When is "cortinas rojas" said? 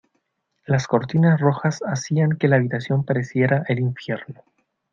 0.87-1.81